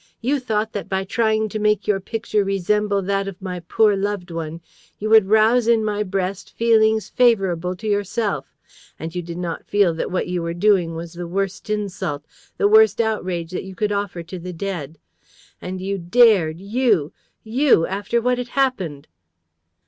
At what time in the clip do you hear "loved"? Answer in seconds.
3.95-4.31